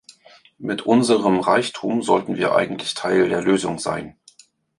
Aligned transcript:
Mit 0.57 0.81
unserem 0.87 1.39
Reichtum 1.41 2.01
sollten 2.01 2.35
wir 2.35 2.55
eigentlich 2.55 2.95
Teil 2.95 3.29
der 3.29 3.43
Lösung 3.43 3.77
sein. 3.77 4.17